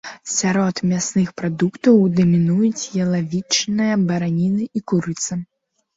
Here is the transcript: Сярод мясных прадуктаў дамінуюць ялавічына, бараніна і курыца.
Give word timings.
Сярод 0.35 0.79
мясных 0.93 1.27
прадуктаў 1.41 2.01
дамінуюць 2.19 2.89
ялавічына, 3.05 3.91
бараніна 4.11 4.63
і 4.81 4.87
курыца. 4.93 5.33